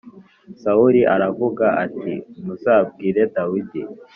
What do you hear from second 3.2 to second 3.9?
Dawidi“